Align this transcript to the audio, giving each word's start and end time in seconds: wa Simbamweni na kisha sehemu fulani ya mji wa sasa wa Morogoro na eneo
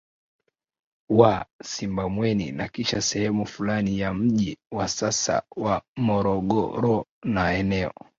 wa 1.11 1.45
Simbamweni 1.63 2.51
na 2.51 2.67
kisha 2.69 3.01
sehemu 3.01 3.45
fulani 3.45 3.99
ya 3.99 4.13
mji 4.13 4.57
wa 4.71 4.87
sasa 4.87 5.43
wa 5.55 5.81
Morogoro 5.97 7.05
na 7.23 7.53
eneo 7.53 7.91